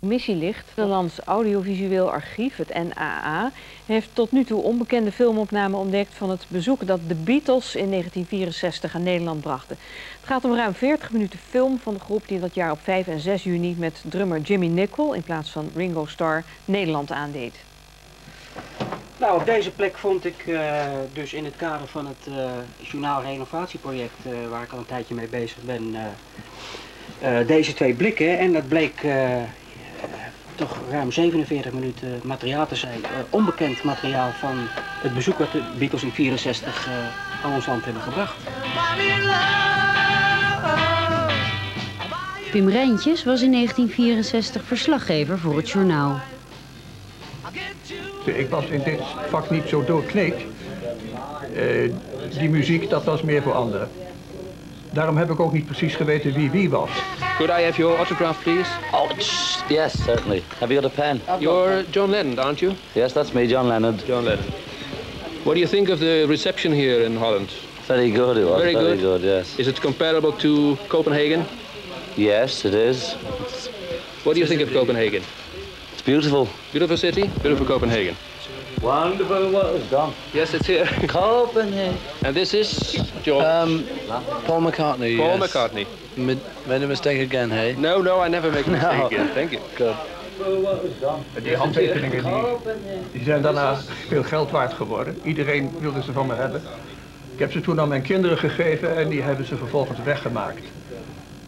[0.00, 3.50] Missielicht, het Nederlands Audiovisueel Archief, het NAA,
[3.86, 8.94] heeft tot nu toe onbekende filmopnamen ontdekt van het bezoek dat de Beatles in 1964
[8.94, 9.76] aan Nederland brachten.
[10.20, 13.06] Het gaat om ruim 40 minuten film van de groep die dat jaar op 5
[13.06, 17.54] en 6 juni met drummer Jimmy Nicol in plaats van Ringo Starr Nederland aandeed.
[19.16, 20.82] Nou, op deze plek vond ik uh,
[21.12, 25.14] dus in het kader van het uh, journaal renovatieproject, uh, waar ik al een tijdje
[25.14, 25.94] mee bezig ben,
[27.46, 28.38] deze twee blikken.
[28.38, 29.02] En dat bleek
[30.60, 33.00] toch ruim 47 minuten materiaal te zijn.
[33.30, 34.56] onbekend materiaal van
[35.02, 36.88] het bezoek wat de Beatles in 64
[37.44, 38.36] aan ons land hebben gebracht.
[42.50, 46.20] Pim Rijntjes was in 1964 verslaggever voor het journaal.
[48.24, 50.34] Ik was in dit vak niet zo doorkneed.
[51.54, 51.92] Uh,
[52.38, 53.88] die muziek, dat was meer voor anderen.
[54.92, 56.90] Daarom heb ik ook niet precies geweten wie wie was.
[57.36, 58.70] Could I have your autograph, please?
[58.92, 59.10] Oh,
[59.68, 60.42] yes, certainly.
[60.58, 61.20] Have you got a pen?
[61.38, 62.72] You're John Lennon, aren't you?
[62.92, 63.98] Yes, that's me, John Lennon.
[64.06, 64.44] John Lennon.
[65.44, 67.48] What do you think of the reception here in Holland?
[67.86, 68.60] Very good, it was.
[68.60, 69.00] Very, Very good.
[69.00, 69.58] good, yes.
[69.58, 71.44] Is it comparable to Copenhagen?
[72.16, 73.16] Yes, it is.
[74.24, 75.22] What do you think of Copenhagen?
[75.92, 76.46] It's beautiful.
[76.72, 78.14] Beautiful city, beautiful Copenhagen.
[78.82, 80.14] Wonderful what was done.
[80.32, 80.86] Yes, it's here.
[81.08, 81.98] Copenhagen.
[82.24, 82.92] And this is
[83.22, 83.44] John.
[83.44, 83.84] Um,
[84.46, 85.18] Paul McCartney.
[85.18, 85.40] Paul yes.
[85.40, 85.86] McCartney.
[86.16, 87.74] Made, made a mistake again, hey?
[87.76, 89.06] No, no, I never make a mistake No.
[89.06, 89.28] again.
[89.34, 89.60] Thank you.
[89.76, 89.96] Good.
[91.42, 92.32] Die handtekeningen die,
[93.12, 93.76] die zijn daarna
[94.08, 95.18] veel geld waard geworden.
[95.24, 96.62] Iedereen wilde ze van me hebben.
[97.32, 100.62] Ik heb ze toen aan mijn kinderen gegeven en die hebben ze vervolgens weggemaakt.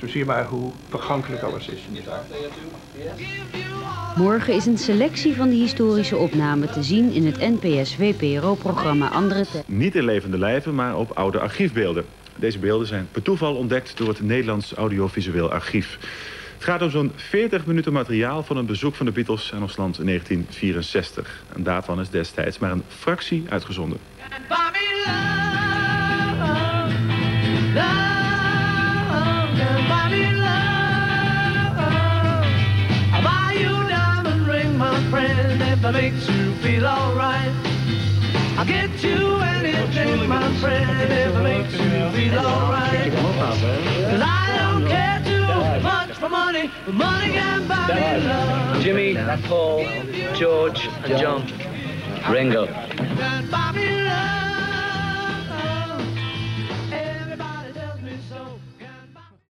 [0.00, 1.80] Zo zie je maar hoe vergankelijk alles is.
[4.16, 9.64] Morgen is een selectie van de historische opnamen te zien in het NPS-WPRO-programma Andere Tijden.
[9.66, 12.04] Niet in levende lijven, maar op oude archiefbeelden.
[12.36, 15.98] Deze beelden zijn per toeval ontdekt door het Nederlands Audiovisueel Archief.
[16.54, 19.76] Het gaat om zo'n 40 minuten materiaal van een bezoek van de Beatles aan ons
[19.76, 21.44] land in 1964.
[21.54, 23.98] En daarvan is destijds maar een fractie uitgezonden.
[35.10, 37.52] That makes you feel alright.
[38.58, 43.12] I'll get you anything, my friend, if it makes you feel alright.
[43.12, 48.82] Cause I don't care too much for money, but money can buy me love.
[48.82, 49.14] Jimmy,
[49.48, 49.84] Paul,
[50.34, 51.66] George, and John.
[52.28, 52.66] Ringo.